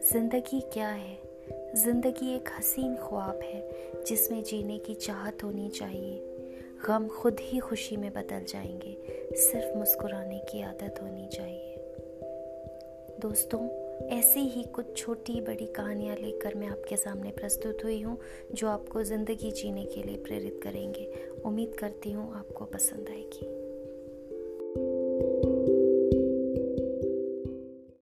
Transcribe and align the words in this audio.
ज़िंदगी 0.00 0.60
क्या 0.60 0.88
है? 0.88 1.18
ज़िंदगी 1.76 2.34
एक 2.34 2.48
हसीन 2.58 2.96
ख्वाब 2.96 3.40
है, 3.42 3.70
जिसमें 4.06 4.42
जीने 4.42 4.78
की 4.78 4.94
चाहत 4.94 5.44
होनी 5.44 5.68
चाहिए। 5.68 6.36
गम 6.86 7.08
खुद 7.08 7.36
ही 7.40 7.58
खुशी 7.58 7.96
में 7.96 8.12
बदल 8.12 8.44
जाएँगे, 8.44 8.96
सिर्फ़ 9.36 9.78
मुस्कुराने 9.78 10.38
की 10.38 10.62
आदत 10.62 10.94
होनी 11.02 11.26
चाहिए। 11.26 11.76
दोस्तों, 13.20 13.68
ऐसी 14.08 14.40
ही 14.40 14.62
कुछ 14.62 14.96
छोटी 14.96 15.40
बड़ी 15.40 15.66
कहानियाँ 15.66 16.16
लेकर 16.16 16.54
मैं 16.54 16.68
आपके 16.68 16.96
सामने 16.96 17.30
प्रस्तुत 17.30 17.78
हुई 17.84 18.02
हूँ, 18.02 18.18
जो 18.54 18.68
आपको 18.68 19.02
ज़िंदगी 19.02 19.50
जीने 19.50 19.84
के 19.84 20.02
लिए 20.02 20.16
प्रेरित 20.16 20.60
करेंगे। 20.62 21.12
उम्मीद 21.46 21.76
करती 21.78 22.12
हूँ 22.12 22.34
आपको 22.34 22.64
पसंद 22.64 23.08
आएगी। 23.08 23.69